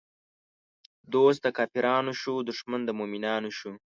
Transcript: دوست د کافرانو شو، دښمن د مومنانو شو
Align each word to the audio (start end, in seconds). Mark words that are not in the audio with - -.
دوست 1.13 1.39
د 1.43 1.47
کافرانو 1.57 2.11
شو، 2.21 2.33
دښمن 2.49 2.81
د 2.85 2.89
مومنانو 2.99 3.49
شو 3.57 3.71